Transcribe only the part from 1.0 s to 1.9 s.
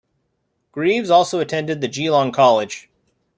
also attended The